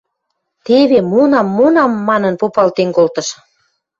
[0.65, 3.27] –Теве, монам, монам,– манын попалтен колтыш.